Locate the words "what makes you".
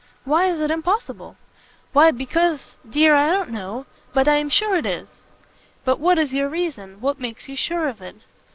7.01-7.55